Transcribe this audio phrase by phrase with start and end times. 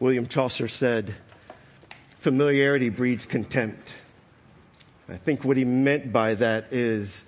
[0.00, 1.14] William Chaucer said,
[2.16, 3.94] familiarity breeds contempt.
[5.10, 7.26] I think what he meant by that is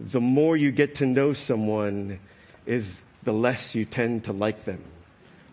[0.00, 2.18] the more you get to know someone
[2.64, 4.82] is the less you tend to like them.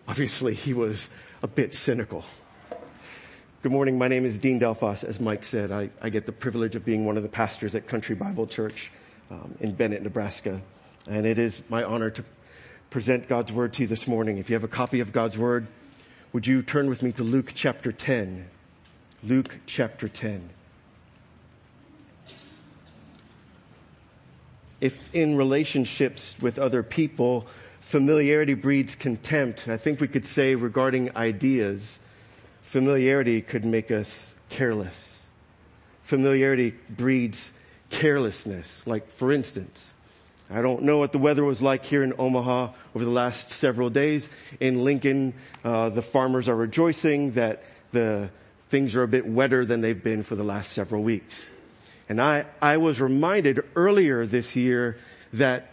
[0.08, 1.10] Obviously he was
[1.42, 2.24] a bit cynical.
[3.62, 3.98] Good morning.
[3.98, 5.04] My name is Dean Delphos.
[5.04, 7.88] As Mike said, I, I get the privilege of being one of the pastors at
[7.88, 8.90] Country Bible Church
[9.30, 10.62] um, in Bennett, Nebraska.
[11.06, 12.24] And it is my honor to
[12.88, 14.38] present God's word to you this morning.
[14.38, 15.66] If you have a copy of God's word,
[16.34, 18.48] would you turn with me to Luke chapter 10?
[19.22, 20.50] Luke chapter 10.
[24.80, 27.46] If in relationships with other people,
[27.80, 32.00] familiarity breeds contempt, I think we could say regarding ideas,
[32.62, 35.28] familiarity could make us careless.
[36.02, 37.52] Familiarity breeds
[37.90, 38.84] carelessness.
[38.88, 39.92] Like, for instance,
[40.50, 43.88] I don't know what the weather was like here in Omaha over the last several
[43.88, 44.28] days.
[44.60, 45.32] In Lincoln,
[45.64, 47.62] uh, the farmers are rejoicing that
[47.92, 48.28] the
[48.68, 51.50] things are a bit wetter than they've been for the last several weeks.
[52.08, 54.98] And I, I was reminded earlier this year
[55.32, 55.70] that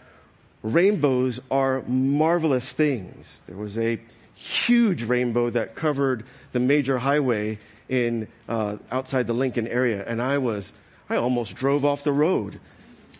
[0.62, 3.40] rainbows are marvelous things.
[3.46, 4.00] There was a
[4.34, 10.38] huge rainbow that covered the major highway in uh, outside the Lincoln area, and I
[10.38, 10.72] was
[11.10, 12.58] I almost drove off the road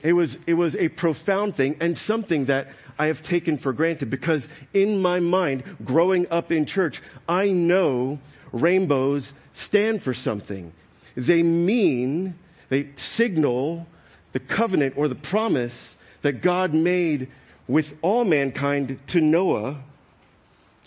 [0.02, 4.10] it was, it was a profound thing and something that I have taken for granted
[4.10, 8.18] because in my mind, growing up in church, I know
[8.52, 10.72] rainbows stand for something.
[11.14, 13.86] They mean, they signal
[14.32, 17.28] the covenant or the promise that God made
[17.68, 19.82] with all mankind to Noah,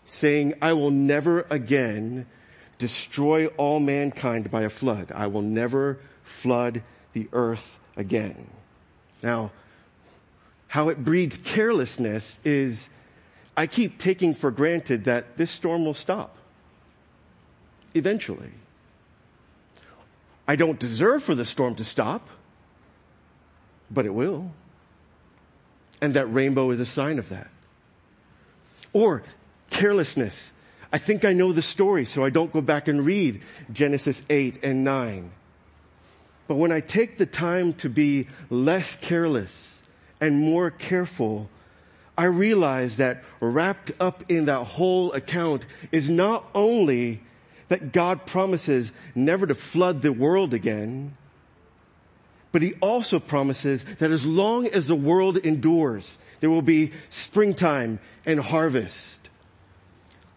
[0.07, 2.25] saying, I will never again
[2.77, 5.11] destroy all mankind by a flood.
[5.13, 8.49] I will never flood the earth again.
[9.21, 9.51] Now,
[10.67, 12.89] how it breeds carelessness is
[13.55, 16.35] I keep taking for granted that this storm will stop.
[17.93, 18.51] Eventually.
[20.47, 22.29] I don't deserve for the storm to stop,
[23.89, 24.51] but it will.
[26.01, 27.47] And that rainbow is a sign of that.
[28.93, 29.23] Or
[29.71, 30.51] carelessness.
[30.91, 34.63] I think I know the story, so I don't go back and read Genesis 8
[34.63, 35.31] and 9.
[36.47, 39.83] But when I take the time to be less careless
[40.21, 41.49] and more careful,
[42.17, 47.21] I realize that wrapped up in that whole account is not only
[47.67, 51.17] that God promises never to flood the world again,
[52.51, 57.99] but he also promises that as long as the world endures, there will be springtime
[58.25, 59.29] and harvest,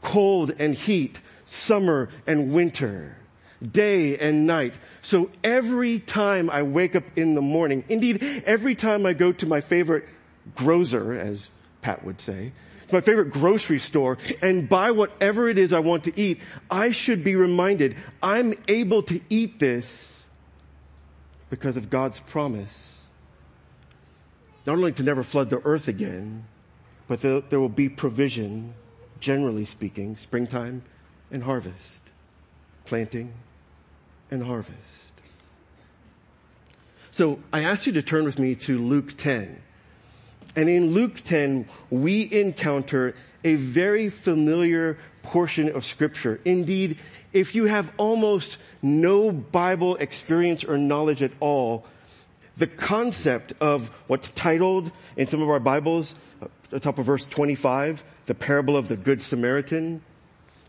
[0.03, 3.19] cold and heat, summer and winter
[3.67, 4.75] day and night.
[5.03, 9.47] So every time I wake up in the morning, indeed, every time I go to
[9.47, 10.05] my favorite
[10.55, 11.51] grocer, as
[11.83, 12.53] Pat would say,
[12.91, 17.23] my favorite grocery store and buy whatever it is I want to eat, I should
[17.23, 20.27] be reminded I'm able to eat this
[21.51, 22.99] because of God's promise.
[24.67, 26.45] Not only to never flood the earth again,
[27.09, 28.75] but there will be provision,
[29.21, 30.83] generally speaking, springtime
[31.31, 32.03] and harvest,
[32.85, 33.33] planting
[34.31, 34.77] and harvest.
[37.11, 39.61] So I ask you to turn with me to Luke 10.
[40.55, 46.41] And in Luke 10, we encounter a very familiar portion of scripture.
[46.45, 46.99] Indeed,
[47.33, 51.87] if you have almost no Bible experience or knowledge at all,
[52.57, 57.25] the concept of what's titled in some of our Bibles, at the top of verse
[57.25, 60.03] 25, the parable of the Good Samaritan,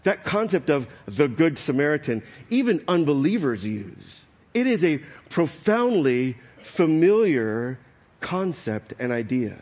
[0.04, 4.26] that concept of the Good Samaritan, even unbelievers use.
[4.54, 5.00] It is a
[5.30, 7.80] profoundly familiar
[8.20, 9.58] concept and idea.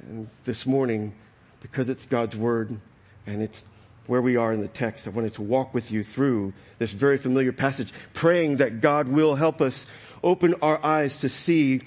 [0.00, 1.14] And this morning,
[1.60, 2.78] because it's God's Word
[3.26, 3.64] and it's
[4.06, 7.16] where we are in the text, I wanted to walk with you through this very
[7.16, 9.86] familiar passage, praying that God will help us
[10.22, 11.82] open our eyes to see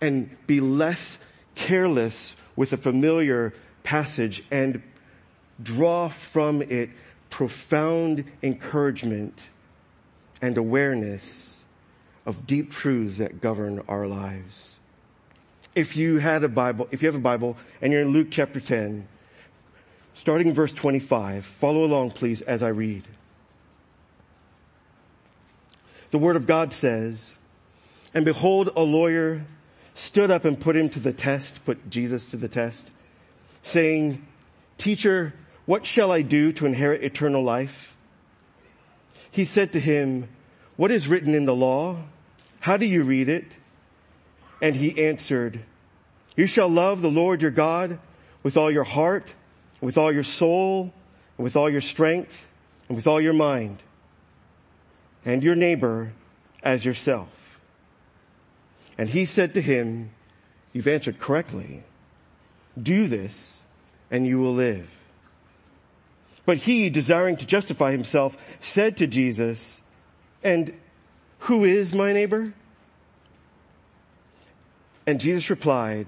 [0.00, 1.18] and be less
[1.56, 4.82] careless with a familiar passage and
[5.62, 6.90] draw from it
[7.30, 9.48] profound encouragement
[10.40, 11.64] and awareness
[12.24, 14.78] of deep truths that govern our lives.
[15.74, 18.60] If you had a Bible, if you have a Bible and you're in Luke chapter
[18.60, 19.06] 10,
[20.14, 23.04] starting in verse 25, follow along please as I read.
[26.10, 27.34] The word of God says,
[28.14, 29.44] and behold, a lawyer
[29.94, 32.90] stood up and put him to the test, put Jesus to the test,
[33.62, 34.26] saying,
[34.78, 35.34] teacher,
[35.68, 37.94] what shall I do to inherit eternal life?
[39.30, 40.30] He said to him,
[40.76, 42.04] what is written in the law?
[42.60, 43.58] How do you read it?
[44.62, 45.60] And he answered,
[46.38, 47.98] you shall love the Lord your God
[48.42, 49.34] with all your heart,
[49.82, 50.90] with all your soul,
[51.36, 52.46] and with all your strength
[52.88, 53.82] and with all your mind
[55.26, 56.12] and your neighbor
[56.62, 57.60] as yourself.
[58.96, 60.12] And he said to him,
[60.72, 61.82] you've answered correctly.
[62.82, 63.64] Do this
[64.10, 64.97] and you will live.
[66.48, 69.82] But he, desiring to justify himself, said to Jesus,
[70.42, 70.72] and
[71.40, 72.54] who is my neighbor?
[75.06, 76.06] And Jesus replied,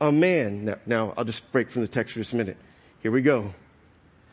[0.00, 0.64] a man.
[0.64, 2.56] Now, now, I'll just break from the text for just a minute.
[3.04, 3.54] Here we go.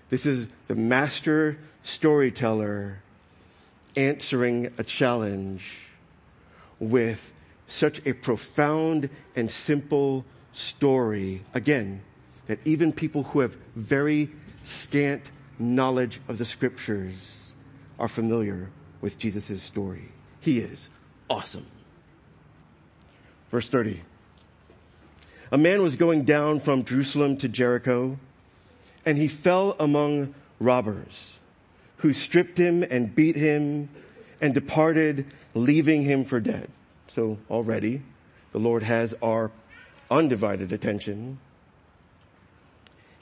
[0.10, 3.04] This is the master storyteller
[3.95, 5.77] answering a challenge
[6.80, 7.33] with
[7.68, 11.44] such a profound and simple story.
[11.54, 12.01] Again,
[12.48, 14.31] that even people who have very
[14.63, 15.30] scant
[15.60, 17.51] knowledge of the scriptures
[18.00, 18.69] are familiar
[19.01, 20.10] with Jesus' story.
[20.39, 20.89] He is
[21.30, 21.68] awesome.
[23.51, 24.01] Verse 30.
[25.51, 28.18] A man was going down from Jerusalem to Jericho
[29.06, 31.38] and he fell among robbers
[31.98, 33.89] who stripped him and beat him
[34.42, 36.69] and departed leaving him for dead.
[37.07, 38.01] So already
[38.51, 39.51] the Lord has our
[40.10, 41.39] undivided attention.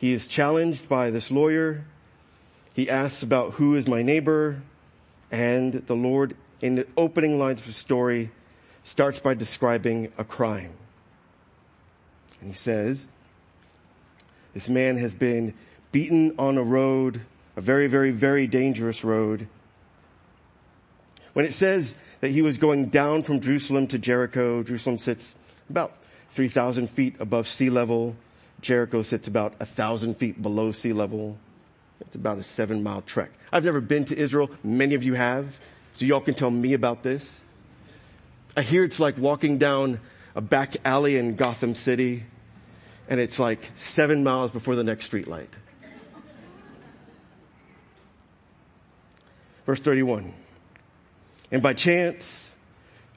[0.01, 1.86] He is challenged by this lawyer.
[2.74, 4.63] He asks about who is my neighbor
[5.31, 8.31] and the Lord in the opening lines of the story
[8.83, 10.71] starts by describing a crime.
[12.39, 13.06] And he says,
[14.56, 15.53] this man has been
[15.92, 17.21] beaten on a road,
[17.56, 19.48] a very, very, very dangerous road.
[21.33, 25.36] When it says that he was going down from Jerusalem to Jericho, Jerusalem sits
[25.69, 25.94] about
[26.31, 28.15] 3,000 feet above sea level.
[28.62, 31.38] Jericho sits about a thousand feet below sea level.
[32.00, 33.31] It's about a seven mile trek.
[33.52, 34.50] I've never been to Israel.
[34.63, 35.60] Many of you have.
[35.94, 37.42] So y'all can tell me about this.
[38.56, 40.00] I hear it's like walking down
[40.36, 42.24] a back alley in Gotham City
[43.08, 45.50] and it's like seven miles before the next street light.
[49.66, 50.34] Verse 31.
[51.52, 52.56] And by chance,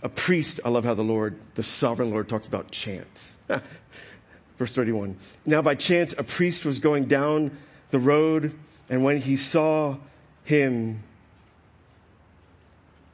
[0.02, 3.38] a priest, I love how the Lord, the sovereign Lord talks about chance.
[4.56, 5.16] Verse 31.
[5.46, 7.56] Now by chance, a priest was going down
[7.90, 8.54] the road
[8.88, 9.96] and when he saw
[10.44, 11.02] him,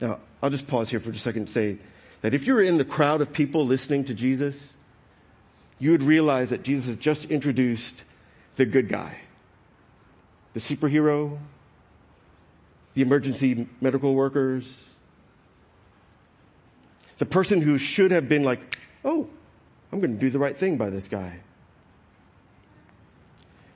[0.01, 1.79] now I'll just pause here for a second and say
[2.23, 4.77] that if you're in the crowd of people listening to Jesus,
[5.79, 8.05] you would realize that Jesus just introduced
[8.57, 9.17] the good guy,
[10.53, 11.39] the superhero,
[12.95, 14.85] the emergency medical workers,
[17.19, 19.29] the person who should have been like, oh,
[19.93, 21.41] I'm going to do the right thing by this guy.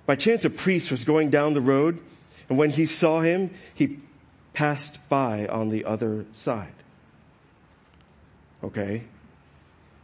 [0.06, 2.00] By chance, a priest was going down the road,
[2.49, 3.99] and when he saw him, he
[4.52, 6.75] passed by on the other side.
[8.62, 9.02] Okay?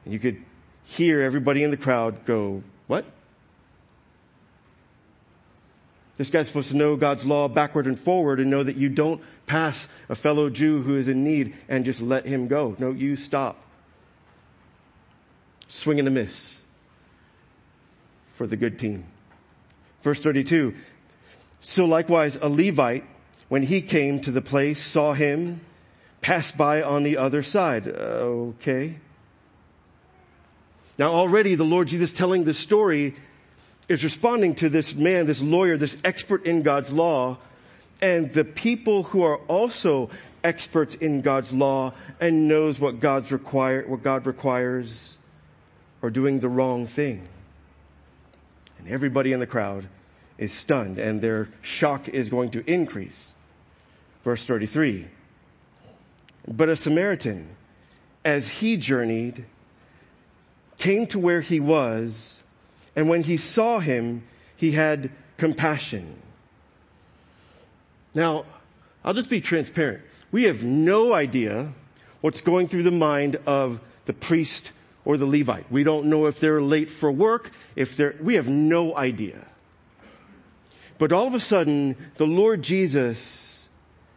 [0.04, 0.42] And you could
[0.84, 3.04] hear everybody in the crowd go, what?
[6.16, 9.22] This guy's supposed to know God's law backward and forward and know that you don't
[9.46, 12.74] pass a fellow Jew who is in need and just let him go.
[12.78, 13.56] No, you stop.
[15.70, 16.60] Swing and a miss
[18.28, 19.04] for the good team.
[20.02, 20.74] Verse 32.
[21.60, 23.04] So likewise a Levite,
[23.48, 25.60] when he came to the place, saw him,
[26.20, 27.86] pass by on the other side.
[27.86, 28.96] Okay.
[30.98, 33.14] Now already the Lord Jesus telling this story
[33.88, 37.38] is responding to this man, this lawyer, this expert in God's law,
[38.02, 40.10] and the people who are also
[40.42, 45.18] experts in God's law and knows what God's require, what God requires
[46.02, 47.28] are doing the wrong thing.
[48.78, 49.86] And everybody in the crowd
[50.38, 53.34] is stunned and their shock is going to increase.
[54.24, 55.06] Verse 33.
[56.48, 57.48] But a Samaritan,
[58.24, 59.44] as he journeyed,
[60.78, 62.42] came to where he was
[62.96, 64.24] and when he saw him,
[64.56, 66.16] he had compassion.
[68.14, 68.44] Now,
[69.04, 70.02] I'll just be transparent.
[70.32, 71.72] We have no idea
[72.20, 74.72] what's going through the mind of the priest
[75.04, 75.70] or the Levite.
[75.70, 79.46] We don't know if they're late for work, if they're, we have no idea.
[80.98, 83.68] But all of a sudden, the Lord Jesus,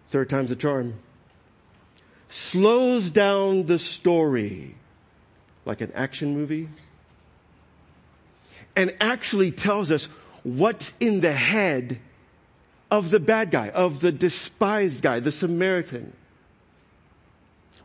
[0.10, 0.96] third time's a charm,
[2.28, 4.76] slows down the story
[5.66, 6.68] like an action movie
[8.76, 10.06] and actually tells us
[10.44, 12.00] what's in the head
[12.92, 16.14] of the bad guy, of the despised guy, the Samaritan.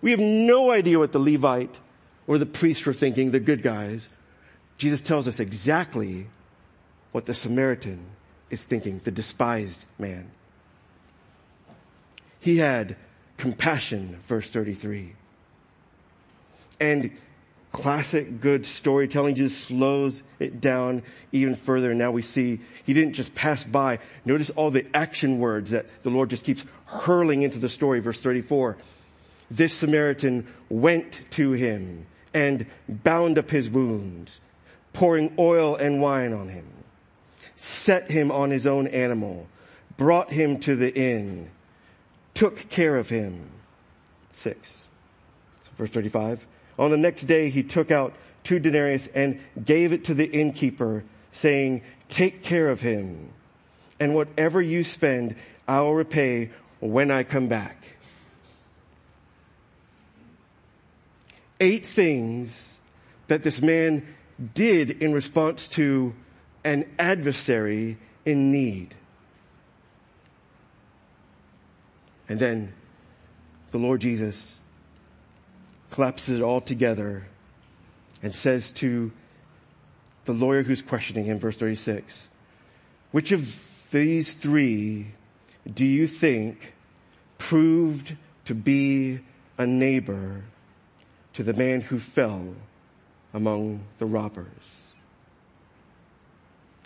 [0.00, 1.78] We have no idea what the Levite
[2.28, 4.08] or the priests were thinking, the good guys.
[4.76, 6.28] Jesus tells us exactly
[7.10, 7.98] what the Samaritan
[8.50, 10.30] is thinking, the despised man.
[12.38, 12.96] He had
[13.38, 15.14] compassion, verse 33.
[16.78, 17.10] And
[17.72, 21.94] classic good storytelling just slows it down even further.
[21.94, 24.00] Now we see he didn't just pass by.
[24.24, 28.00] Notice all the action words that the Lord just keeps hurling into the story.
[28.00, 28.76] Verse 34.
[29.50, 34.40] This Samaritan went to him and bound up his wounds,
[34.92, 36.66] pouring oil and wine on him,
[37.56, 39.48] set him on his own animal,
[39.96, 41.50] brought him to the inn,
[42.34, 43.50] took care of him.
[44.30, 44.84] Six.
[45.64, 46.46] So verse 35.
[46.78, 51.04] On the next day, he took out two denarius and gave it to the innkeeper,
[51.32, 53.30] saying, Take care of him,
[54.00, 55.34] and whatever you spend,
[55.66, 57.76] I'll repay when I come back.
[61.60, 62.78] Eight things
[63.26, 64.06] that this man
[64.54, 66.14] did in response to
[66.64, 68.94] an adversary in need.
[72.28, 72.72] And then
[73.70, 74.60] the Lord Jesus
[75.90, 77.26] collapses it all together
[78.22, 79.10] and says to
[80.24, 82.28] the lawyer who's questioning him, verse 36,
[83.12, 85.12] which of these three
[85.72, 86.74] do you think
[87.38, 89.20] proved to be
[89.56, 90.44] a neighbor
[91.34, 92.54] to the man who fell
[93.32, 94.88] among the robbers?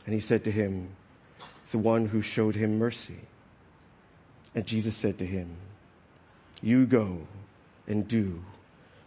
[0.05, 0.89] And he said to him,
[1.71, 3.21] the one who showed him mercy.
[4.55, 5.57] And Jesus said to him,
[6.61, 7.27] you go
[7.87, 8.45] and do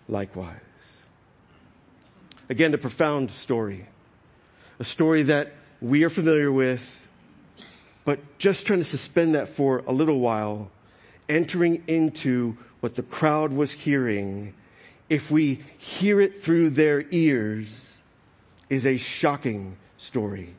[0.09, 0.59] likewise.
[2.49, 3.85] Again, a profound story.
[4.79, 7.07] A story that we are familiar with,
[8.03, 10.71] but just trying to suspend that for a little while,
[11.29, 14.53] entering into what the crowd was hearing,
[15.09, 17.97] if we hear it through their ears,
[18.69, 20.55] is a shocking story.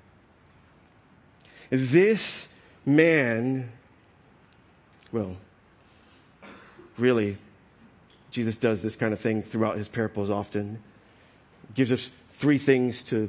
[1.71, 2.49] This
[2.85, 3.73] man,
[5.11, 5.37] well,
[6.97, 7.37] really,
[8.31, 10.83] Jesus does this kind of thing throughout his parables often.
[11.75, 13.29] Gives us three things to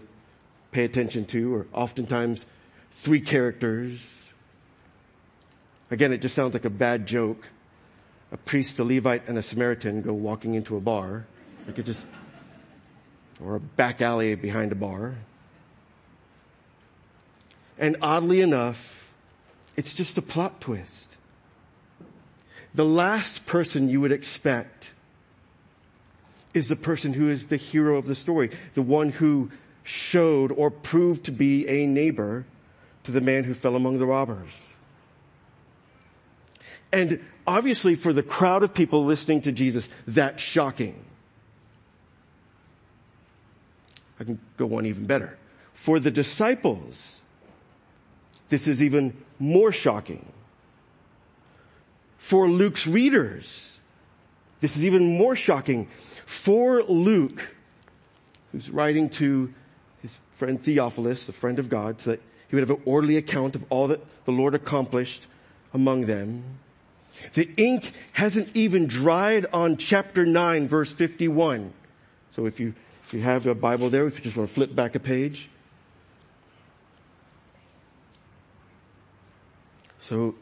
[0.71, 2.45] pay attention to, or oftentimes
[2.91, 4.29] three characters.
[5.89, 7.47] Again, it just sounds like a bad joke.
[8.31, 11.25] A priest, a Levite, and a Samaritan go walking into a bar.
[11.73, 12.05] Could just,
[13.43, 15.15] or a back alley behind a bar.
[17.77, 19.11] And oddly enough,
[19.75, 21.17] it's just a plot twist.
[22.73, 24.93] The last person you would expect
[26.53, 29.51] is the person who is the hero of the story, the one who
[29.83, 32.45] showed or proved to be a neighbor
[33.03, 34.73] to the man who fell among the robbers.
[36.97, 41.05] And obviously for the crowd of people listening to Jesus, that's shocking.
[44.19, 45.37] I can go one even better.
[45.73, 47.17] For the disciples,
[48.49, 50.25] this is even more shocking.
[52.17, 53.77] For Luke's readers,
[54.59, 55.87] this is even more shocking
[56.25, 57.55] for Luke,
[58.51, 59.53] who's writing to
[60.01, 63.53] his friend Theophilus, the friend of God, so that he would have an orderly account
[63.53, 65.27] of all that the Lord accomplished
[65.75, 66.43] among them.
[67.33, 71.73] The ink hasn't even dried on chapter 9 verse 51.
[72.31, 74.75] So if you, if you have a Bible there, if you just want to flip
[74.75, 75.49] back a page.
[79.99, 80.35] So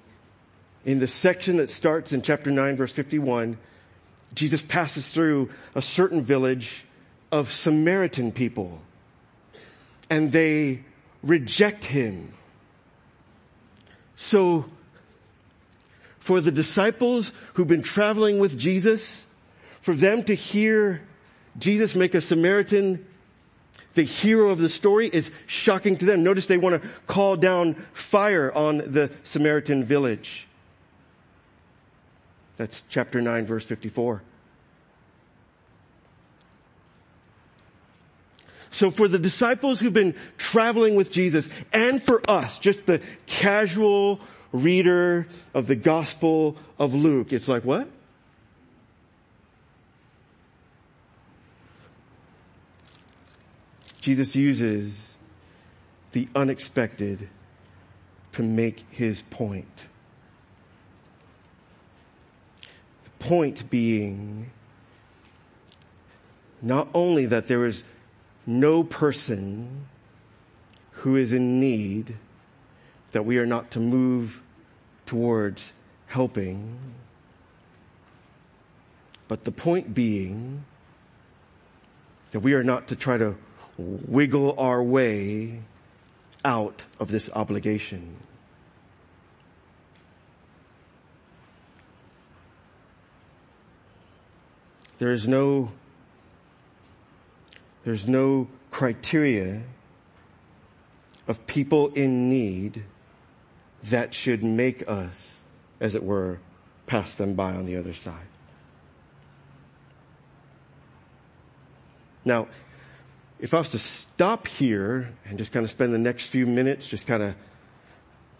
[0.83, 3.57] in the section that starts in chapter 9 verse 51,
[4.33, 6.85] Jesus passes through a certain village
[7.31, 8.81] of Samaritan people
[10.09, 10.83] and they
[11.23, 12.33] reject him.
[14.15, 14.65] So
[16.25, 19.27] for the disciples who've been traveling with Jesus,
[19.79, 21.03] for them to hear
[21.59, 23.05] Jesus make a Samaritan
[23.93, 26.23] the hero of the story is shocking to them.
[26.23, 30.47] Notice they want to call down fire on the Samaritan village.
[32.57, 34.23] That's chapter 9 verse 54.
[38.71, 44.19] So for the disciples who've been traveling with Jesus and for us, just the casual
[44.55, 47.87] reader of the gospel of Luke, it's like what?
[54.01, 55.17] Jesus uses
[56.11, 57.27] the unexpected
[58.33, 59.85] to make his point.
[63.03, 64.51] The point being
[66.61, 67.83] not only that there is
[68.45, 69.87] no person
[70.91, 72.15] who is in need
[73.11, 74.41] that we are not to move
[75.05, 75.73] towards
[76.07, 76.77] helping,
[79.27, 80.65] but the point being
[82.31, 83.35] that we are not to try to
[83.77, 85.61] wiggle our way
[86.43, 88.17] out of this obligation.
[94.97, 95.71] There is no
[97.85, 99.61] There's no criteria
[101.27, 102.83] of people in need
[103.89, 105.41] that should make us,
[105.79, 106.39] as it were,
[106.87, 108.27] pass them by on the other side.
[112.23, 112.47] Now,
[113.39, 116.87] if I was to stop here and just kind of spend the next few minutes
[116.87, 117.35] just kind of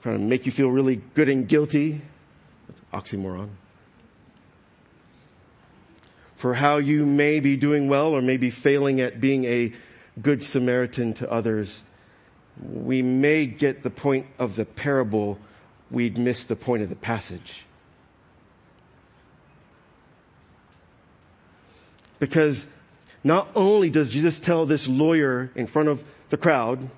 [0.01, 2.01] trying to make you feel really good and guilty,
[2.93, 3.49] oxymoron,
[6.35, 9.73] for how you may be doing well or maybe failing at being a
[10.21, 11.83] good Samaritan to others,
[12.61, 15.39] we may get the point of the parable,
[15.91, 17.65] we'd miss the point of the passage.
[22.19, 22.65] Because
[23.23, 26.89] not only does Jesus tell this lawyer in front of the crowd,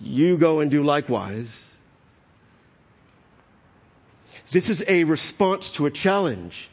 [0.00, 1.76] you go and do likewise.
[4.50, 6.70] This is a response to a challenge.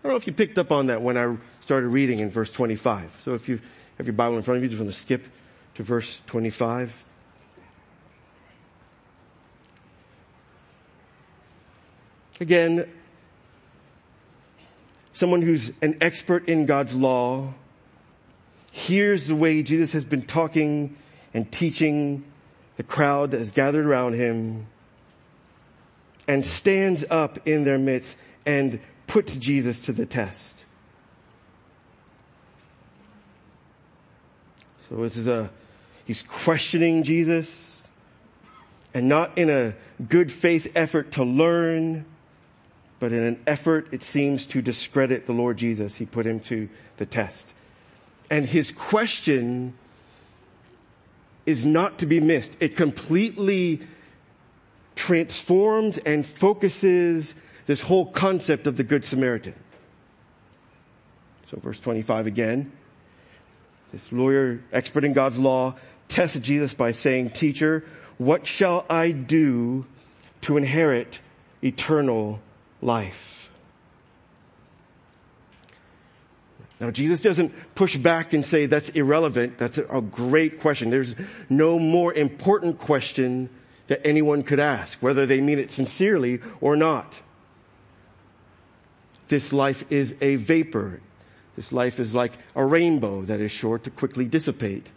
[0.00, 2.50] I don't know if you picked up on that when I started reading in verse
[2.50, 3.20] 25.
[3.24, 3.60] So if you
[3.98, 5.24] have your Bible in front of you, just want to skip
[5.74, 7.04] to verse 25.
[12.40, 12.88] Again,
[15.12, 17.52] someone who's an expert in God's law
[18.70, 20.96] hears the way Jesus has been talking
[21.34, 22.24] and teaching
[22.76, 24.66] the crowd that has gathered around him
[26.28, 28.16] and stands up in their midst
[28.46, 30.64] and puts Jesus to the test.
[34.88, 35.50] So this is a,
[36.04, 37.88] he's questioning Jesus
[38.94, 39.74] and not in a
[40.08, 42.04] good faith effort to learn,
[43.00, 45.96] but in an effort, it seems, to discredit the Lord Jesus.
[45.96, 47.54] He put him to the test.
[48.30, 49.74] And his question
[51.46, 52.56] is not to be missed.
[52.60, 53.80] It completely
[54.96, 57.34] transforms and focuses
[57.66, 59.54] this whole concept of the Good Samaritan.
[61.50, 62.72] So verse 25 again.
[63.92, 65.76] This lawyer, expert in God's law,
[66.08, 67.84] tests Jesus by saying, teacher,
[68.18, 69.86] what shall I do
[70.42, 71.20] to inherit
[71.62, 72.40] eternal
[72.80, 73.50] life?
[76.80, 79.58] Now Jesus doesn't push back and say that's irrelevant.
[79.58, 80.90] That's a great question.
[80.90, 81.14] There's
[81.48, 83.50] no more important question
[83.88, 87.20] that anyone could ask, whether they mean it sincerely or not.
[89.28, 91.00] This life is a vapor.
[91.56, 94.92] This life is like a rainbow that is sure to quickly dissipate.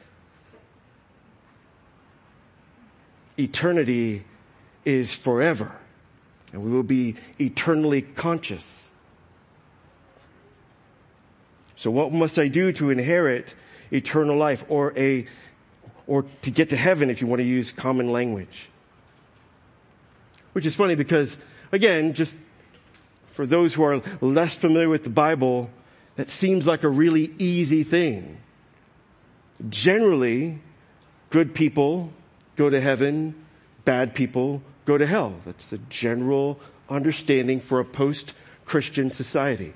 [3.39, 4.23] Eternity
[4.85, 5.80] is forever
[6.51, 8.91] and we will be eternally conscious.
[11.75, 13.55] So what must I do to inherit
[13.91, 15.27] eternal life or a,
[16.07, 18.69] or to get to heaven if you want to use common language?
[20.53, 21.37] Which is funny because
[21.71, 22.35] again, just
[23.31, 25.69] for those who are less familiar with the Bible,
[26.17, 28.37] that seems like a really easy thing.
[29.69, 30.59] Generally,
[31.29, 32.11] good people
[32.57, 33.33] go to heaven,
[33.85, 35.35] bad people go to hell.
[35.45, 39.73] That's the general understanding for a post-Christian society.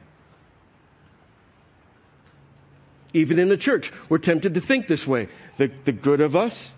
[3.14, 5.30] Even in the church, we're tempted to think this way.
[5.58, 6.74] The, the good of us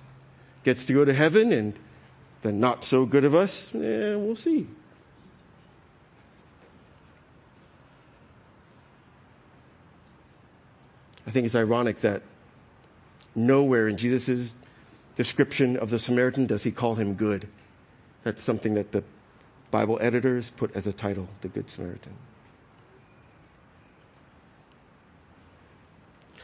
[0.64, 1.74] gets to go to heaven and
[2.44, 4.68] the not so good of us, eh, we'll see.
[11.26, 12.22] I think it's ironic that
[13.36, 14.54] nowhere in Jesus'
[15.16, 17.48] description of the Samaritan does he call him good.
[18.28, 19.06] That's something that the
[19.72, 22.12] Bible editors put as a title, The Good Samaritan.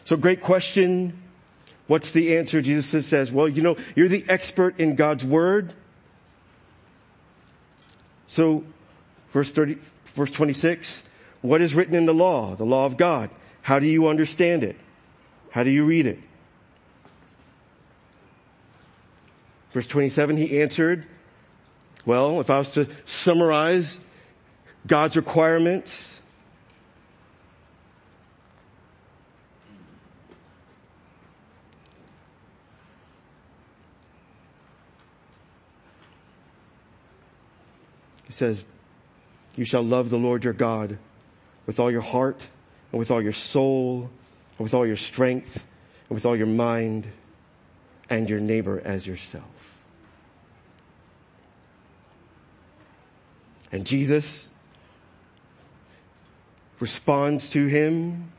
[0.05, 1.21] So great question.
[1.87, 2.61] What's the answer?
[2.61, 5.73] Jesus says, well, you know, you're the expert in God's word.
[8.27, 8.63] So
[9.33, 9.77] verse 30,
[10.13, 11.03] verse 26,
[11.41, 13.29] what is written in the law, the law of God?
[13.61, 14.77] How do you understand it?
[15.51, 16.19] How do you read it?
[19.73, 21.07] Verse 27, he answered,
[22.05, 23.99] well, if I was to summarize
[24.85, 26.21] God's requirements,
[38.25, 38.65] He says,
[39.55, 40.97] you shall love the Lord your God
[41.67, 42.47] with all your heart
[42.91, 44.09] and with all your soul
[44.57, 45.65] and with all your strength
[46.09, 47.07] and with all your mind
[48.09, 49.72] and your neighbor as yourself.
[53.73, 54.49] And Jesus
[56.79, 58.31] responds to him.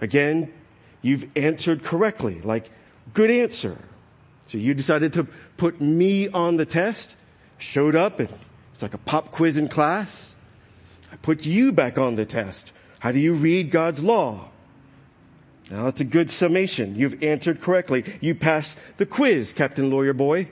[0.00, 0.52] Again,
[1.02, 2.68] you've answered correctly, like
[3.14, 3.78] good answer.
[4.48, 7.16] So you decided to put me on the test,
[7.58, 8.28] showed up and
[8.72, 10.34] it's like a pop quiz in class.
[11.12, 12.72] I put you back on the test.
[12.98, 14.48] How do you read God's law?
[15.70, 16.96] Now that's a good summation.
[16.96, 18.04] You've answered correctly.
[18.20, 20.48] You passed the quiz, Captain Lawyer Boy.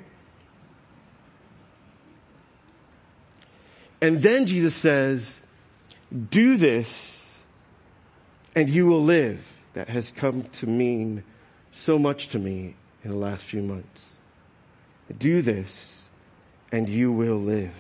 [4.01, 5.41] And then Jesus says,
[6.31, 7.37] do this
[8.55, 9.45] and you will live.
[9.75, 11.23] That has come to mean
[11.73, 14.19] so much to me in the last few months.
[15.17, 16.09] Do this
[16.73, 17.75] and you will live.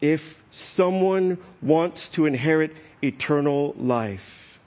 [0.00, 4.58] If someone wants to inherit eternal life,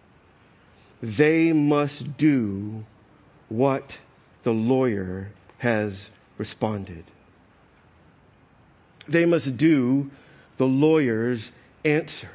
[1.02, 2.86] they must do
[3.50, 3.98] what
[4.44, 7.04] the lawyer has responded.
[9.08, 10.12] They must do
[10.58, 11.52] the lawyer's
[11.84, 12.30] answer.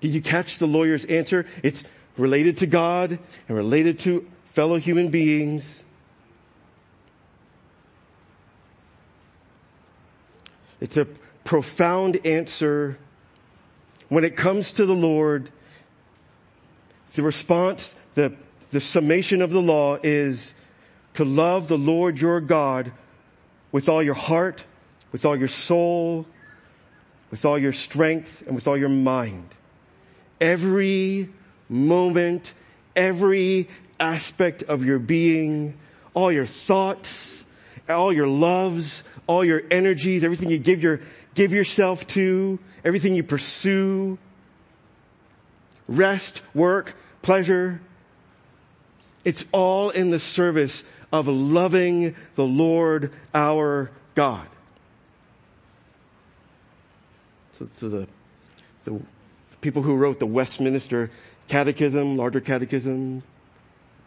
[0.00, 1.46] Did you catch the lawyer's answer?
[1.62, 1.84] It's
[2.16, 5.84] related to God and related to fellow human beings.
[10.80, 11.06] It's a
[11.44, 12.98] profound answer.
[14.08, 15.50] When it comes to the Lord,
[17.14, 18.34] the response, the,
[18.72, 20.54] the summation of the law is
[21.14, 22.90] to love the Lord your God
[23.72, 24.64] with all your heart,
[25.10, 26.26] with all your soul,
[27.30, 29.48] with all your strength, and with all your mind.
[30.40, 31.30] Every
[31.68, 32.52] moment,
[32.94, 35.74] every aspect of your being,
[36.14, 37.44] all your thoughts,
[37.88, 41.00] all your loves, all your energies, everything you give your,
[41.34, 44.18] give yourself to, everything you pursue,
[45.88, 47.80] rest, work, pleasure.
[49.24, 54.48] It's all in the service of loving the Lord our God.
[57.52, 58.08] So, so the,
[58.84, 59.00] the
[59.60, 61.10] people who wrote the Westminster
[61.48, 63.22] Catechism, larger catechism,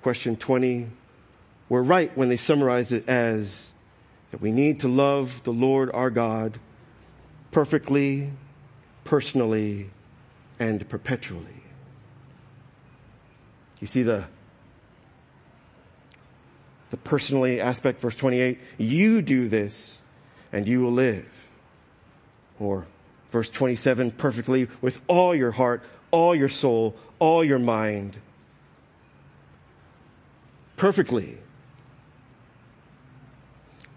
[0.02, 0.88] question 20,
[1.70, 3.72] were right when they summarized it as
[4.32, 6.60] that we need to love the Lord our God
[7.52, 8.32] perfectly,
[9.04, 9.90] personally,
[10.60, 11.64] and perpetually.
[13.80, 14.26] You see the
[16.96, 20.02] the personally aspect, verse 28, you do this
[20.54, 21.28] and you will live.
[22.58, 22.88] Or
[23.32, 28.16] verse 27, perfectly with all your heart, all your soul, all your mind.
[30.78, 31.38] Perfectly.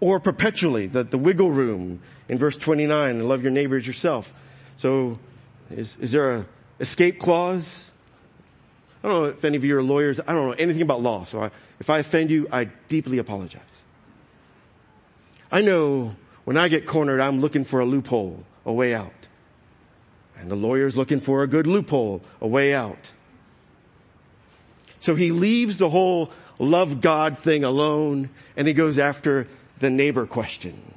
[0.01, 4.33] Or perpetually, the, the wiggle room in verse 29, love your neighbor as yourself.
[4.75, 5.17] So
[5.71, 6.45] is, is there a
[6.81, 7.88] escape clause?
[9.03, 10.19] I don't know if any of you are lawyers.
[10.19, 11.23] I don't know anything about law.
[11.23, 13.61] So I, if I offend you, I deeply apologize.
[15.51, 19.27] I know when I get cornered, I'm looking for a loophole, a way out.
[20.37, 23.11] And the lawyer's looking for a good loophole, a way out.
[24.99, 29.47] So he leaves the whole love God thing alone and he goes after
[29.79, 30.93] the neighbor question.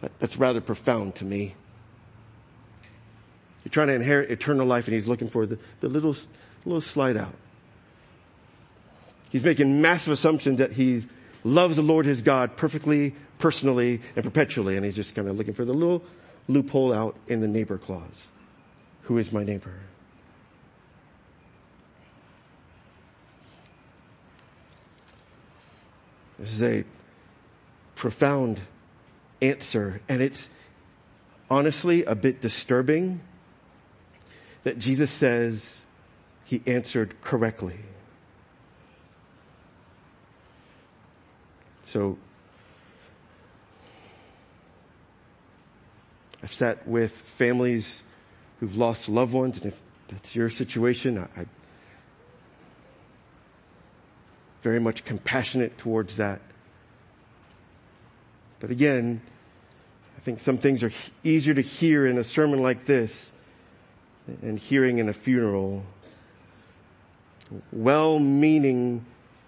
[0.00, 1.54] That, that's rather profound to me.
[3.64, 6.14] You're trying to inherit eternal life and he's looking for the, the little,
[6.68, 7.34] little slide out.
[9.30, 11.04] He's making massive assumptions that he
[11.44, 14.76] loves the Lord his God perfectly, personally, and perpetually.
[14.76, 16.02] And he's just kind of looking for the little
[16.48, 18.30] loophole out in the neighbor clause.
[19.02, 19.74] Who is my neighbor?
[26.38, 26.84] This is a
[27.96, 28.60] profound
[29.42, 30.48] answer, and it's
[31.50, 33.20] honestly a bit disturbing
[34.62, 35.82] that Jesus says
[36.48, 37.76] he answered correctly.
[41.82, 42.16] So,
[46.42, 48.02] I've sat with families
[48.60, 51.46] who've lost loved ones, and if that's your situation, I, I
[54.62, 56.40] very much compassionate towards that.
[58.58, 59.20] But again,
[60.16, 63.32] I think some things are easier to hear in a sermon like this
[64.26, 65.84] than hearing in a funeral.
[67.72, 69.04] Well-meaning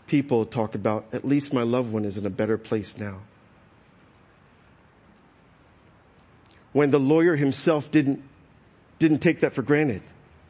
[0.06, 3.20] people talk about, at least my loved one is in a better place now.
[6.72, 8.22] When the lawyer himself didn't,
[8.98, 10.02] didn't take that for granted.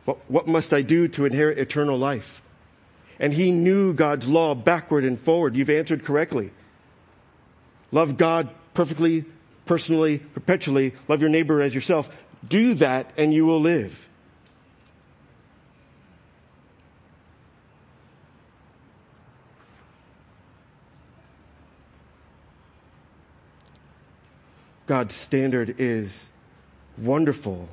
[0.05, 2.43] What, what must I do to inherit eternal life?
[3.19, 5.57] And he knew God's law backward and forward.
[5.57, 6.51] You've answered correctly.
[7.93, 9.25] Love God perfectly,
[9.67, 10.95] personally, perpetually.
[11.09, 12.09] Love your neighbor as yourself.
[12.47, 14.09] Do that and you will live.
[24.91, 26.33] God's standard is
[26.99, 27.69] wonderful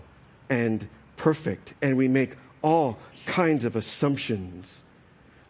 [0.51, 4.84] and perfect, and we make all kinds of assumptions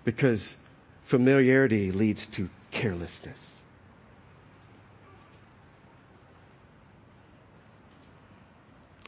[0.06, 0.56] because
[1.04, 3.66] familiarity leads to carelessness.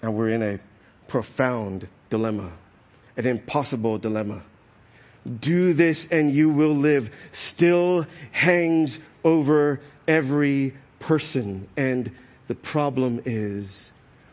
[0.02, 0.60] And we're in a
[1.08, 2.52] profound dilemma.
[3.16, 4.42] an impossible dilemma.
[5.40, 11.70] Do this and you will live still hangs over every person.
[11.78, 12.12] And
[12.50, 13.92] the problem is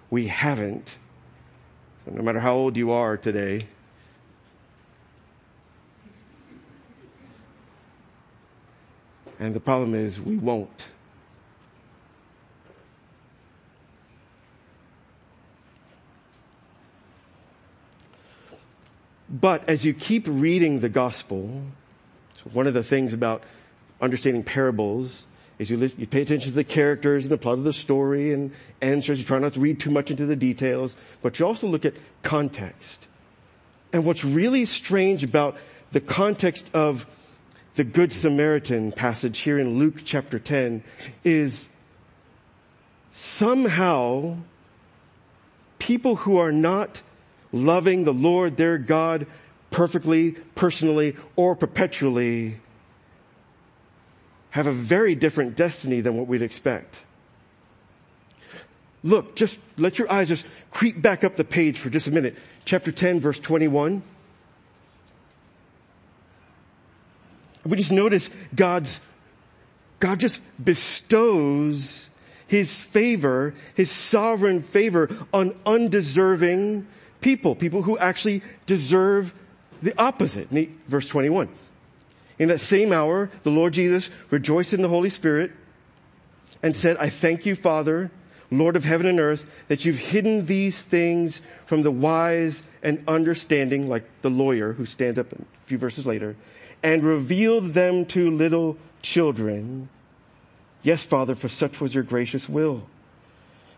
[0.08, 0.96] we haven't.
[2.02, 3.68] So no matter how old you are today,
[9.38, 10.88] and the problem is we won't.
[19.28, 21.64] But as you keep reading the gospel,
[22.36, 23.42] so one of the things about
[24.00, 25.26] understanding parables
[25.58, 28.52] is you, you pay attention to the characters and the plot of the story and
[28.80, 29.18] answers.
[29.18, 31.94] You try not to read too much into the details, but you also look at
[32.22, 33.08] context.
[33.92, 35.56] And what's really strange about
[35.92, 37.06] the context of
[37.76, 40.82] the Good Samaritan passage here in Luke chapter 10
[41.24, 41.68] is
[43.10, 44.36] somehow
[45.78, 47.02] people who are not
[47.52, 49.26] loving the Lord their God
[49.70, 52.60] perfectly, personally, or perpetually
[54.56, 57.02] have a very different destiny than what we'd expect.
[59.04, 62.38] Look, just let your eyes just creep back up the page for just a minute.
[62.64, 64.02] Chapter 10 verse 21.
[67.66, 69.02] We just notice God's,
[70.00, 72.08] God just bestows
[72.46, 76.86] His favor, His sovereign favor on undeserving
[77.20, 79.34] people, people who actually deserve
[79.82, 80.48] the opposite.
[80.88, 81.50] Verse 21.
[82.38, 85.52] In that same hour, the Lord Jesus rejoiced in the Holy Spirit
[86.62, 88.10] and said, I thank you, Father,
[88.50, 93.88] Lord of heaven and earth, that you've hidden these things from the wise and understanding,
[93.88, 96.36] like the lawyer who stands up a few verses later,
[96.82, 99.88] and revealed them to little children.
[100.82, 102.86] Yes, Father, for such was your gracious will.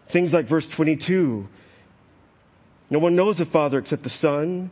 [0.08, 1.48] Things like verse 22,
[2.90, 4.70] no one knows the Father except the Son.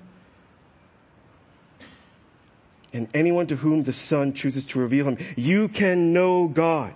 [2.96, 5.18] And anyone to whom the Son chooses to reveal him.
[5.37, 6.94] You can know God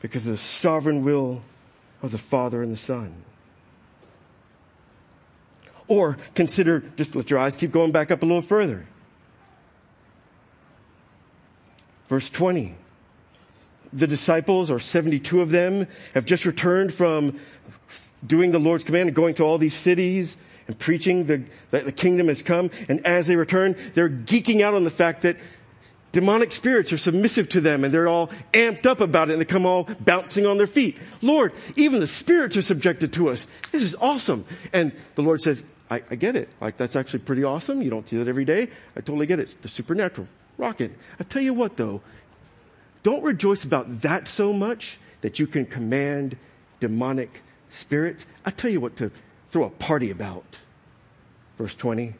[0.00, 1.42] because of the sovereign will
[2.00, 3.24] of the Father and the Son.
[5.88, 8.86] Or consider, just let your eyes keep going back up a little further.
[12.06, 12.76] Verse 20.
[13.92, 17.40] The disciples, or 72 of them, have just returned from
[18.24, 20.36] doing the Lord's command and going to all these cities
[20.70, 22.70] and preaching the, that the kingdom has come.
[22.88, 25.36] And as they return, they're geeking out on the fact that
[26.12, 29.46] demonic spirits are submissive to them and they're all amped up about it and they
[29.46, 30.96] come all bouncing on their feet.
[31.22, 33.48] Lord, even the spirits are subjected to us.
[33.72, 34.44] This is awesome.
[34.72, 36.50] And the Lord says, I, I get it.
[36.60, 37.82] Like that's actually pretty awesome.
[37.82, 38.68] You don't see that every day.
[38.94, 39.42] I totally get it.
[39.42, 40.28] It's the supernatural.
[40.56, 40.92] Rocket.
[41.18, 42.00] I tell you what though,
[43.02, 46.36] don't rejoice about that so much that you can command
[46.78, 48.24] demonic spirits.
[48.46, 49.10] I tell you what to
[49.50, 50.60] throw a party about.
[51.58, 52.14] Verse 20.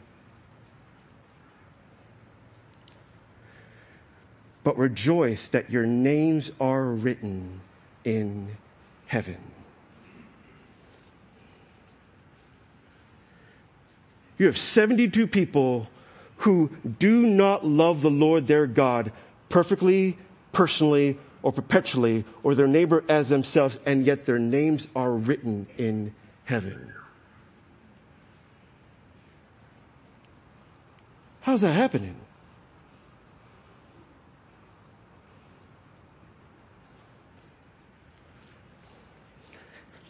[4.63, 7.61] But rejoice that your names are written
[8.03, 8.57] in
[9.07, 9.37] heaven.
[14.37, 15.89] You have 72 people
[16.37, 19.11] who do not love the Lord their God
[19.49, 20.17] perfectly,
[20.51, 26.13] personally, or perpetually or their neighbor as themselves and yet their names are written in
[26.45, 26.93] heaven.
[31.41, 32.15] How's that happening?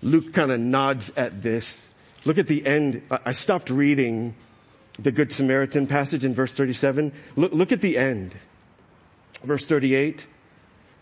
[0.03, 1.87] Luke kind of nods at this.
[2.25, 3.01] Look at the end.
[3.09, 4.35] I stopped reading
[4.99, 7.13] the Good Samaritan passage in verse 37.
[7.35, 8.37] Look, look at the end.
[9.43, 10.27] Verse 38.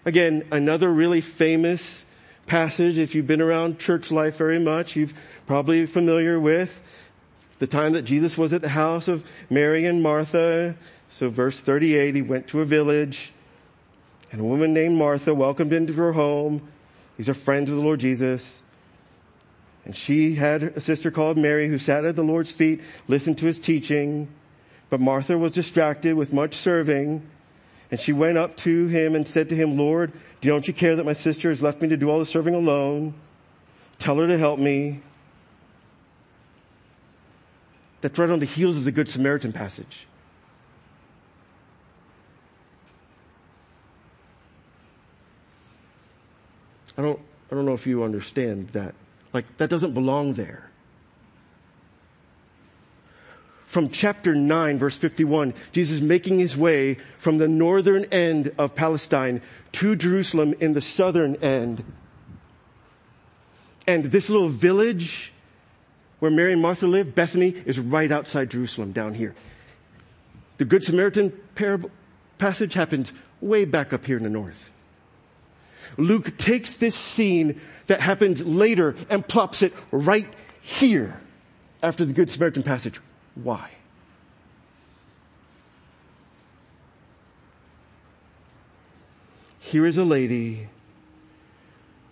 [0.06, 2.06] Again, another really famous
[2.46, 2.98] passage.
[2.98, 5.14] If you've been around church life very much, you've
[5.48, 6.82] probably familiar with
[7.60, 10.76] the time that Jesus was at the house of Mary and Martha.
[11.10, 13.34] So verse 38, he went to a village
[14.32, 16.68] and a woman named Martha welcomed him into her home.
[17.18, 18.62] These are friends of the Lord Jesus.
[19.86, 23.48] And she had a sister called Mary who sat at the Lord's feet, listened to
[23.48, 24.28] his teaching.
[24.90, 27.28] But Martha was distracted with much serving.
[27.92, 31.06] And she went up to him and said to him, Lord, don't you care that
[31.06, 33.16] my sister has left me to do all the serving alone?
[33.98, 35.02] Tell her to help me.
[38.02, 40.08] That's right on the heels of the Good Samaritan passage.
[46.98, 47.20] I don't,
[47.52, 48.94] I don't know if you understand that.
[49.32, 50.70] Like, that doesn't belong there
[53.70, 58.74] from chapter 9 verse 51, Jesus is making his way from the northern end of
[58.74, 61.84] Palestine to Jerusalem in the southern end.
[63.86, 65.34] And this little village
[66.20, 69.36] where Mary and Martha live, Bethany is right outside Jerusalem down here.
[70.58, 71.92] The Good Samaritan parable,
[72.38, 74.72] passage happens way back up here in the north.
[75.98, 80.28] Luke takes this scene that happens later and plops it right
[80.62, 81.20] here
[81.82, 83.00] after the Good Samaritan passage.
[83.36, 83.72] Why?
[89.60, 90.68] Here is a lady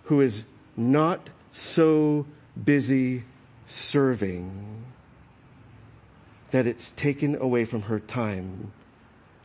[0.04, 0.44] who is
[0.76, 2.24] not so
[2.62, 3.24] busy
[3.68, 4.84] serving
[6.50, 8.72] that it's taken away from her time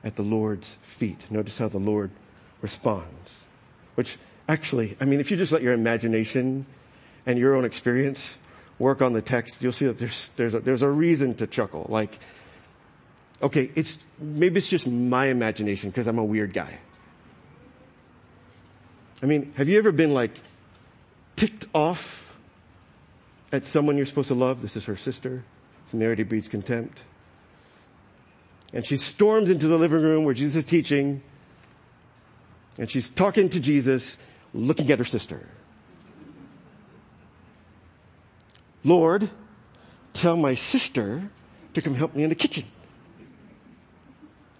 [0.03, 1.29] at the Lord's feet.
[1.29, 2.11] Notice how the Lord
[2.61, 3.45] responds.
[3.95, 6.65] Which actually, I mean, if you just let your imagination
[7.25, 8.37] and your own experience
[8.79, 11.85] work on the text, you'll see that there's, there's a, there's a reason to chuckle.
[11.89, 12.17] Like,
[13.41, 16.77] okay, it's, maybe it's just my imagination because I'm a weird guy.
[19.21, 20.31] I mean, have you ever been like
[21.35, 22.22] ticked off
[23.53, 24.61] at someone you're supposed to love?
[24.61, 25.43] This is her sister.
[25.87, 27.03] Familiarity breeds contempt.
[28.73, 31.21] And she storms into the living room where Jesus is teaching.
[32.79, 34.17] And she's talking to Jesus,
[34.53, 35.47] looking at her sister.
[38.83, 39.29] Lord,
[40.13, 41.29] tell my sister
[41.75, 42.65] to come help me in the kitchen.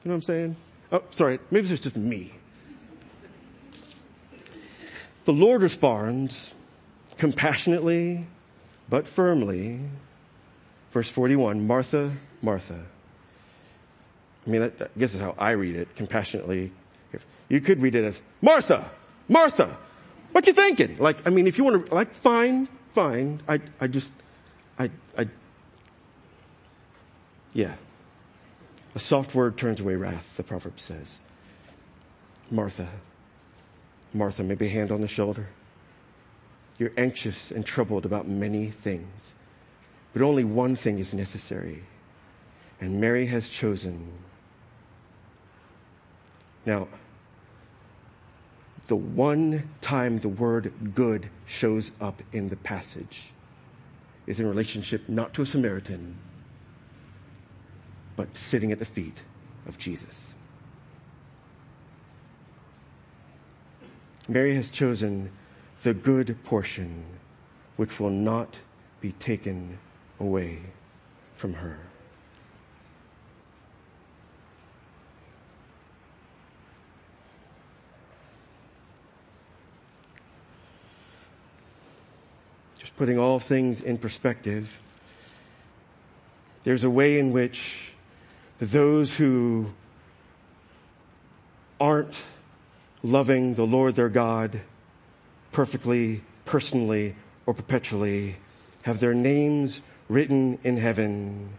[0.03, 0.55] You know what I'm saying?
[0.91, 1.39] Oh, sorry.
[1.49, 2.33] Maybe it's just me.
[5.25, 6.53] The Lord responds
[7.17, 8.27] compassionately,
[8.93, 9.79] but firmly.
[10.91, 12.79] Verse 41, Martha, Martha.
[14.45, 16.71] I mean, that, I guess is how I read it, compassionately.
[17.49, 18.91] You could read it as, Martha,
[19.27, 19.75] Martha,
[20.31, 20.97] what you thinking?
[20.99, 23.39] Like, I mean, if you want to, like, fine, fine.
[23.47, 24.13] I, I just,
[24.77, 25.27] I, I,
[27.53, 27.73] yeah.
[28.93, 31.19] A soft word turns away wrath, the proverb says.
[32.51, 32.87] Martha,
[34.13, 35.47] Martha, maybe a hand on the shoulder.
[36.77, 39.35] You're anxious and troubled about many things,
[40.11, 41.83] but only one thing is necessary.
[42.81, 44.11] And Mary has chosen.
[46.65, 46.87] Now,
[48.87, 53.29] the one time the word good shows up in the passage
[54.27, 56.17] is in relationship not to a Samaritan,
[58.15, 59.23] but sitting at the feet
[59.65, 60.33] of Jesus.
[64.27, 65.31] Mary has chosen
[65.83, 67.03] the good portion
[67.75, 68.57] which will not
[69.01, 69.77] be taken
[70.19, 70.59] away
[71.35, 71.77] from her.
[82.79, 84.79] Just putting all things in perspective,
[86.63, 87.91] there's a way in which
[88.59, 89.73] those who
[91.81, 92.21] aren't
[93.03, 94.61] loving the Lord their God
[95.53, 98.35] perfectly, personally, or perpetually,
[98.81, 101.49] have their names written in heaven,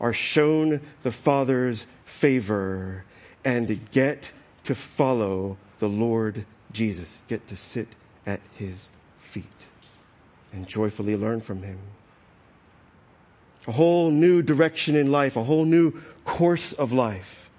[0.00, 3.04] are shown the Father's favor,
[3.44, 4.32] and get
[4.64, 7.88] to follow the Lord Jesus, get to sit
[8.26, 9.66] at His feet
[10.52, 11.78] and joyfully learn from Him.
[13.66, 17.50] A whole new direction in life, a whole new course of life.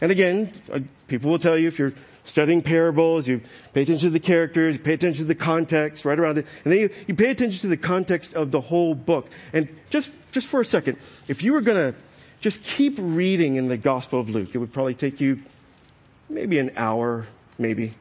[0.00, 1.92] And again, uh, people will tell you if you're
[2.30, 3.42] studying parables, you
[3.74, 6.72] pay attention to the characters, you pay attention to the context right around it, and
[6.72, 9.28] then you, you pay attention to the context of the whole book.
[9.52, 10.96] And just, just for a second,
[11.28, 11.94] if you were gonna
[12.40, 15.42] just keep reading in the Gospel of Luke, it would probably take you
[16.28, 17.26] maybe an hour,
[17.58, 17.94] maybe.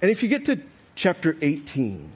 [0.00, 0.60] And if you get to
[0.94, 2.10] chapter 18,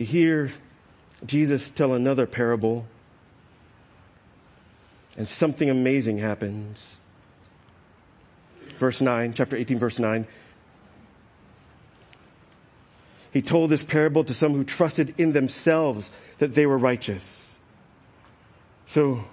[0.00, 0.50] You hear
[1.26, 2.86] Jesus tell another parable
[5.18, 6.96] and something amazing happens.
[8.78, 10.26] Verse 9, chapter 18, verse 9.
[13.30, 17.58] He told this parable to some who trusted in themselves that they were righteous.
[18.86, 19.24] So,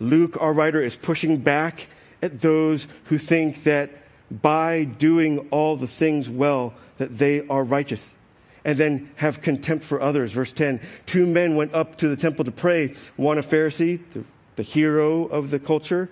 [0.00, 1.86] Luke, our writer, is pushing back
[2.20, 3.90] at those who think that
[4.28, 8.16] by doing all the things well, that they are righteous
[8.64, 10.32] and then have contempt for others.
[10.32, 14.24] Verse 10, two men went up to the temple to pray, one a Pharisee, the,
[14.56, 16.10] the hero of the culture,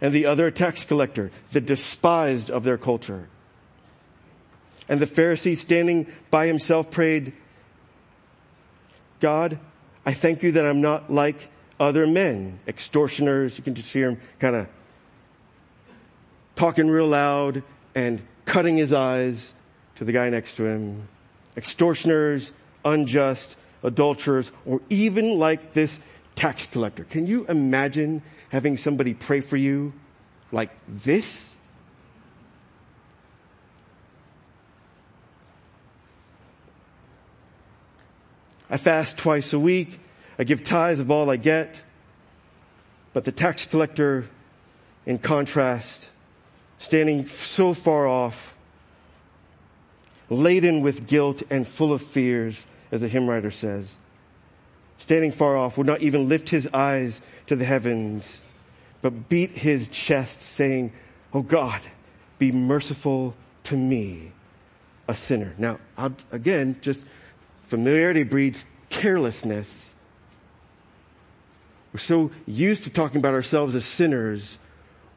[0.00, 3.28] and the other a tax collector, the despised of their culture.
[4.88, 7.32] And the Pharisee standing by himself prayed,
[9.20, 9.58] God,
[10.04, 13.56] I thank you that I'm not like other men, extortioners.
[13.56, 14.66] You can just hear him kind of
[16.56, 17.62] talking real loud
[17.94, 19.54] and cutting his eyes
[20.02, 21.08] to the guy next to him.
[21.56, 22.52] Extortioners,
[22.84, 26.00] unjust, adulterers, or even like this
[26.34, 27.04] tax collector.
[27.04, 29.92] Can you imagine having somebody pray for you
[30.50, 31.54] like this?
[38.68, 40.00] I fast twice a week.
[40.36, 41.80] I give tithes of all I get.
[43.12, 44.28] But the tax collector,
[45.06, 46.10] in contrast,
[46.78, 48.51] standing so far off,
[50.32, 53.96] laden with guilt and full of fears, as the hymn writer says,
[54.98, 58.40] standing far off, would not even lift his eyes to the heavens,
[59.00, 60.92] but beat his chest saying,
[61.32, 61.80] Oh God,
[62.38, 64.32] be merciful to me,
[65.08, 65.54] a sinner.
[65.58, 67.04] Now, I'll, again, just
[67.64, 69.94] familiarity breeds carelessness.
[71.92, 74.58] We're so used to talking about ourselves as sinners,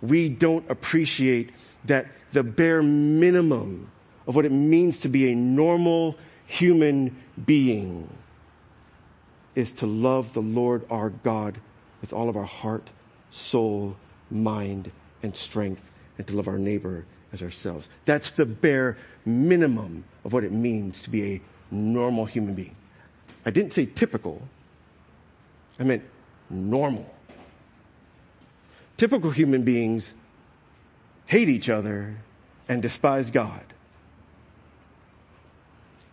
[0.01, 1.51] we don't appreciate
[1.85, 3.91] that the bare minimum
[4.27, 7.15] of what it means to be a normal human
[7.45, 8.09] being
[9.55, 11.59] is to love the Lord our God
[12.01, 12.89] with all of our heart,
[13.31, 13.95] soul,
[14.29, 14.91] mind,
[15.23, 17.87] and strength, and to love our neighbor as ourselves.
[18.05, 22.75] That's the bare minimum of what it means to be a normal human being.
[23.45, 24.47] I didn't say typical.
[25.79, 26.03] I meant
[26.49, 27.13] normal.
[28.97, 30.13] Typical human beings
[31.27, 32.17] hate each other
[32.67, 33.74] and despise God.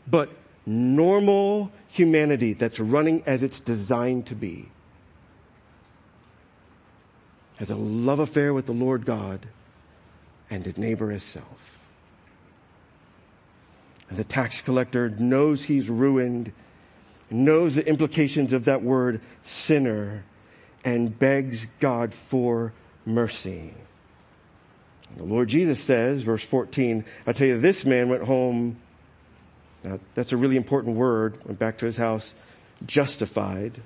[0.06, 0.30] But
[0.66, 4.68] normal humanity that's running as it's designed to be
[7.58, 9.46] has a love affair with the Lord God
[10.50, 11.78] and a neighbor as self.
[14.08, 16.52] And the tax collector knows he's ruined,
[17.30, 20.24] knows the implications of that word sinner,
[20.84, 22.72] and begs God for
[23.06, 23.74] mercy.
[25.16, 28.78] The Lord Jesus says, verse 14, I tell you, this man went home
[29.84, 31.44] now, that's a really important word.
[31.44, 32.34] Went back to his house,
[32.86, 33.80] justified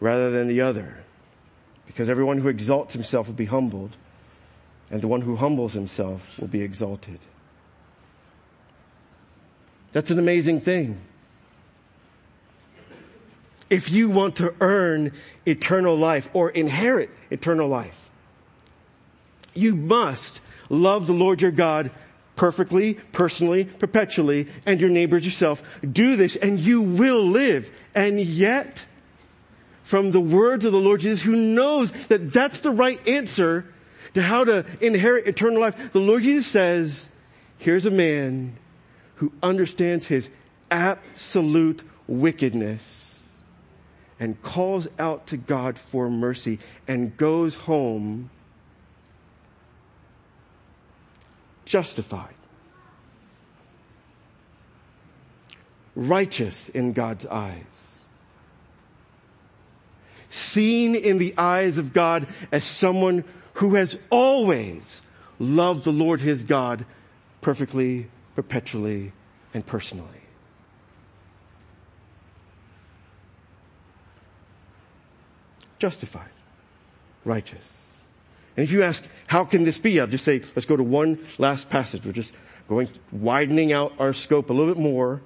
[0.00, 0.98] rather than the other.
[1.86, 3.96] Because everyone who exalts himself will be humbled,
[4.90, 7.18] and the one who humbles himself will be exalted.
[9.92, 11.00] That's an amazing thing.
[13.70, 15.12] If you want to earn
[15.44, 18.10] eternal life or inherit eternal life,
[19.54, 21.90] you must love the Lord your God
[22.38, 25.62] perfectly, personally, perpetually, and your neighbors yourself.
[25.82, 27.68] Do this and you will live.
[27.94, 28.86] And yet,
[29.82, 33.66] from the words of the Lord Jesus, who knows that that's the right answer
[34.14, 37.10] to how to inherit eternal life, the Lord Jesus says,
[37.58, 38.56] here's a man
[39.16, 40.30] who understands his
[40.70, 43.28] absolute wickedness
[44.20, 48.30] and calls out to God for mercy and goes home
[51.68, 52.34] justified,
[55.94, 57.98] righteous in God's eyes,
[60.30, 63.22] seen in the eyes of God as someone
[63.54, 65.02] who has always
[65.38, 66.84] loved the Lord his God
[67.40, 69.12] perfectly, perpetually,
[69.52, 70.08] and personally.
[75.78, 76.30] Justified,
[77.24, 77.87] righteous.
[78.58, 80.00] And if you ask, how can this be?
[80.00, 82.04] I'll just say, let's go to one last passage.
[82.04, 82.34] We're just
[82.68, 85.20] going, widening out our scope a little bit more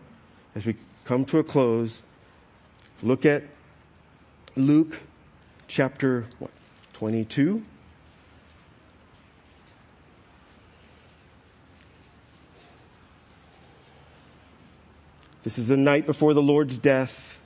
[0.55, 0.77] as we
[1.07, 2.03] come to a close.
[3.03, 3.45] Look at
[4.55, 5.01] Luke
[5.67, 6.51] chapter what,
[6.93, 7.65] 22.
[15.43, 17.39] This is the night before the Lord's death.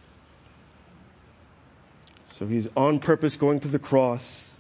[2.33, 4.56] So he's on purpose going to the cross.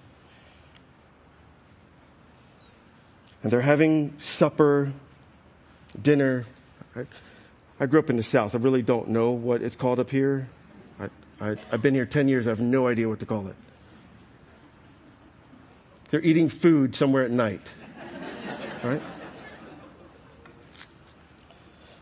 [3.42, 4.92] And they're having supper,
[6.00, 6.44] dinner.
[7.78, 8.54] I, grew up in the South.
[8.54, 10.48] I really don't know what it's called up here.
[10.98, 11.08] I,
[11.40, 12.46] I, I've been here 10 years.
[12.46, 13.56] I have no idea what to call it.
[16.10, 17.68] They're eating food somewhere at night.
[18.82, 19.02] Right?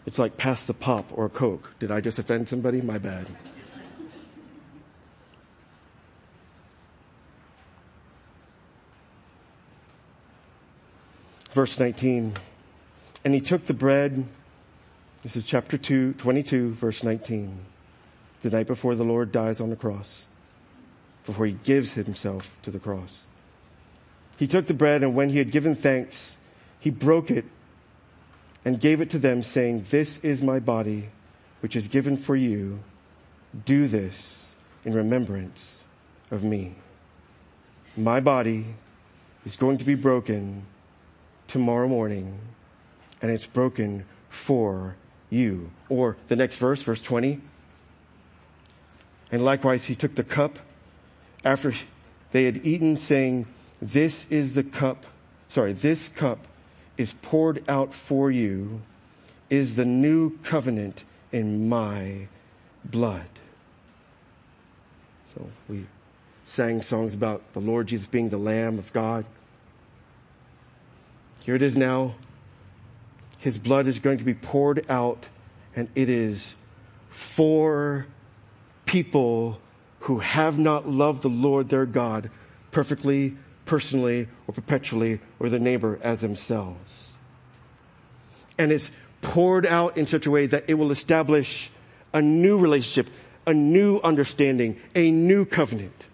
[0.06, 1.70] It's like pass the pop or a Coke.
[1.78, 2.80] Did I just offend somebody?
[2.80, 3.26] My bad.
[11.54, 12.36] Verse 19.
[13.24, 14.26] And he took the bread.
[15.22, 17.58] This is chapter 2, 22, verse 19.
[18.42, 20.26] The night before the Lord dies on the cross.
[21.24, 23.26] Before he gives himself to the cross.
[24.36, 26.38] He took the bread and when he had given thanks,
[26.80, 27.44] he broke it
[28.64, 31.08] and gave it to them saying, this is my body,
[31.60, 32.80] which is given for you.
[33.64, 35.84] Do this in remembrance
[36.32, 36.74] of me.
[37.96, 38.66] My body
[39.44, 40.66] is going to be broken
[41.54, 42.36] tomorrow morning
[43.22, 44.96] and it's broken for
[45.30, 45.70] you.
[45.88, 47.40] Or the next verse, verse 20,
[49.30, 50.58] And likewise, he took the cup
[51.44, 51.72] after
[52.32, 53.46] they had eaten saying,
[53.80, 55.06] this is the cup,
[55.48, 56.40] sorry, this cup
[56.98, 58.82] is poured out for you
[59.48, 62.26] is the new covenant in my
[62.84, 63.30] blood.
[65.32, 65.86] So we
[66.46, 69.24] sang songs about the Lord Jesus being the Lamb of God.
[71.44, 72.14] Here it is now.
[73.36, 75.28] His blood is going to be poured out
[75.76, 76.56] and it is
[77.10, 78.06] for
[78.86, 79.60] people
[80.00, 82.30] who have not loved the Lord their God
[82.70, 83.36] perfectly,
[83.66, 87.12] personally, or perpetually, or their neighbor as themselves.
[88.58, 88.90] And it's
[89.20, 91.70] poured out in such a way that it will establish
[92.14, 93.12] a new relationship,
[93.46, 96.06] a new understanding, a new covenant.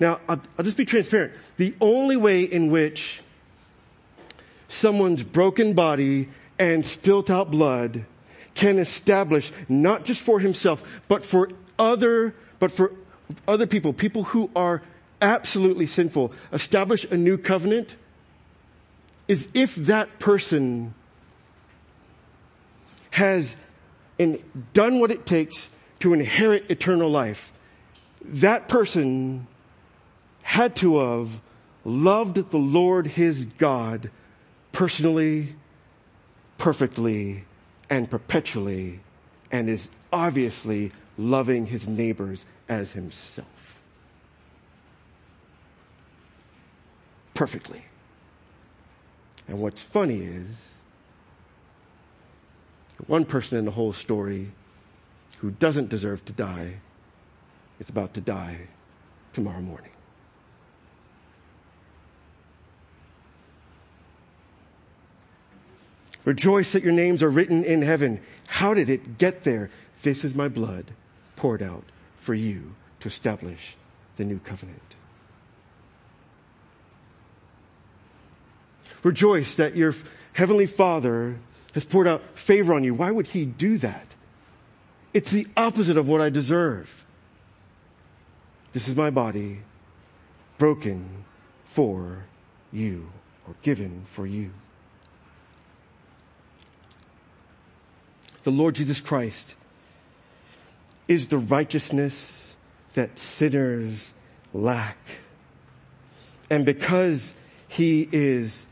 [0.00, 1.34] Now, I'll, I'll, just be transparent.
[1.58, 3.22] The only way in which
[4.68, 8.06] someone's broken body and spilt out blood
[8.54, 12.92] can establish not just for himself, but for other, but for
[13.46, 14.82] other people, people who are
[15.20, 17.96] absolutely sinful, establish a new covenant
[19.28, 20.94] is if that person
[23.12, 23.56] has
[24.18, 24.42] in,
[24.72, 25.70] done what it takes
[26.00, 27.52] to inherit eternal life.
[28.24, 29.46] That person
[30.50, 31.40] had to have
[31.84, 34.10] loved the Lord his God
[34.72, 35.54] personally,
[36.58, 37.44] perfectly,
[37.88, 39.00] and perpetually,
[39.50, 43.60] and is obviously loving his neighbors as himself.
[47.40, 47.82] perfectly.
[49.48, 50.74] And what's funny is,
[52.98, 54.52] the one person in the whole story
[55.38, 56.74] who doesn't deserve to die
[57.78, 58.68] is about to die
[59.32, 59.90] tomorrow morning.
[66.24, 68.20] Rejoice that your names are written in heaven.
[68.48, 69.70] How did it get there?
[70.02, 70.92] This is my blood
[71.36, 71.84] poured out
[72.16, 73.76] for you to establish
[74.16, 74.96] the new covenant.
[79.02, 79.94] Rejoice that your
[80.34, 81.38] heavenly father
[81.74, 82.92] has poured out favor on you.
[82.94, 84.14] Why would he do that?
[85.14, 87.04] It's the opposite of what I deserve.
[88.72, 89.60] This is my body
[90.58, 91.24] broken
[91.64, 92.24] for
[92.72, 93.10] you
[93.48, 94.50] or given for you.
[98.42, 99.54] The Lord Jesus Christ
[101.08, 102.54] is the righteousness
[102.94, 104.14] that sinners
[104.52, 104.96] lack.
[106.48, 107.34] And because
[107.68, 108.66] he is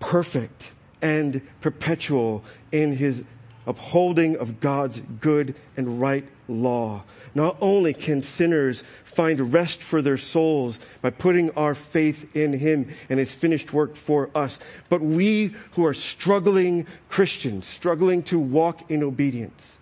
[0.00, 3.24] perfect and perpetual in his
[3.66, 7.02] upholding of God's good and right law.
[7.34, 12.94] Not only can sinners find rest for their souls by putting our faith in Him
[13.08, 14.58] and His finished work for us,
[14.88, 19.78] but we who are struggling Christians, struggling to walk in obedience,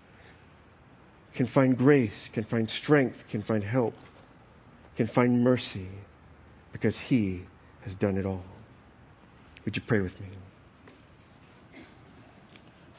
[1.34, 3.94] can find grace, can find strength, can find help,
[4.96, 5.88] can find mercy
[6.72, 7.42] because He
[7.82, 8.44] has done it all.
[9.64, 10.26] Would you pray with me?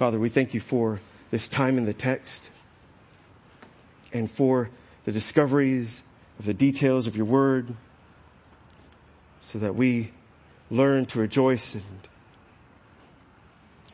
[0.03, 0.99] Father, we thank you for
[1.31, 2.49] this time in the text
[4.11, 4.69] and for
[5.05, 6.03] the discoveries
[6.39, 7.73] of the details of your word
[9.41, 10.11] so that we
[10.69, 12.07] learn to rejoice and,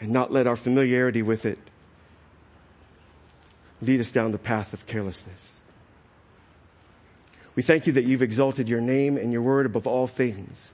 [0.02, 1.60] and not let our familiarity with it
[3.80, 5.60] lead us down the path of carelessness.
[7.54, 10.74] We thank you that you've exalted your name and your word above all things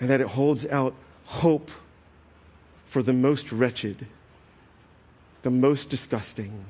[0.00, 0.92] and that it holds out
[1.26, 1.70] hope
[2.88, 4.06] for the most wretched,
[5.42, 6.64] the most disgusting,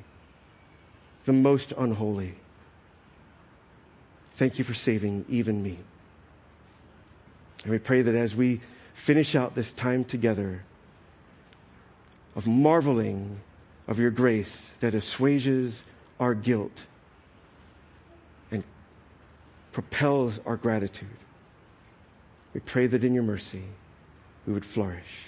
[1.26, 2.34] the most unholy.
[4.32, 5.78] Thank you for saving even me.
[7.62, 8.60] And we pray that as we
[8.94, 10.64] finish out this time together
[12.34, 13.38] of marveling
[13.86, 15.84] of your grace that assuages
[16.18, 16.84] our guilt
[18.50, 18.64] and
[19.70, 21.06] propels our gratitude,
[22.54, 23.62] we pray that in your mercy
[24.48, 25.27] we would flourish.